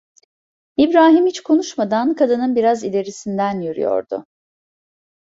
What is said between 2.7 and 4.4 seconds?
ilerisinden yürüyordu.